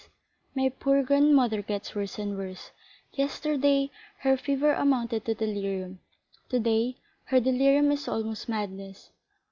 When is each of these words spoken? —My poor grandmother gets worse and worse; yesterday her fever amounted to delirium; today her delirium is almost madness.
—My 0.55 0.69
poor 0.69 1.03
grandmother 1.03 1.61
gets 1.61 1.93
worse 1.93 2.17
and 2.17 2.35
worse; 2.35 2.71
yesterday 3.13 3.91
her 4.21 4.35
fever 4.35 4.73
amounted 4.73 5.25
to 5.25 5.35
delirium; 5.35 5.99
today 6.49 6.97
her 7.25 7.39
delirium 7.39 7.91
is 7.91 8.07
almost 8.07 8.49
madness. 8.49 9.11